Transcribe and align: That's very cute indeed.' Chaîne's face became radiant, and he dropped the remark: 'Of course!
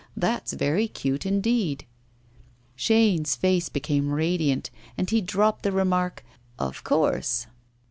That's 0.17 0.53
very 0.53 0.87
cute 0.87 1.27
indeed.' 1.27 1.85
Chaîne's 2.75 3.35
face 3.35 3.69
became 3.69 4.09
radiant, 4.11 4.71
and 4.97 5.07
he 5.07 5.21
dropped 5.21 5.61
the 5.61 5.71
remark: 5.71 6.25
'Of 6.57 6.83
course! 6.83 7.45